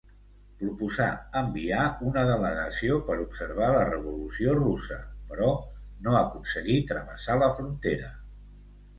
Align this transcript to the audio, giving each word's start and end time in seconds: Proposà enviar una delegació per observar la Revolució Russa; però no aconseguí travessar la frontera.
Proposà 0.59 1.07
enviar 1.41 1.81
una 2.11 2.21
delegació 2.29 2.95
per 3.09 3.17
observar 3.25 3.67
la 3.75 3.83
Revolució 3.89 4.55
Russa; 4.59 4.97
però 5.33 5.51
no 6.07 6.15
aconseguí 6.21 6.79
travessar 6.93 7.37
la 7.43 7.51
frontera. 7.61 8.09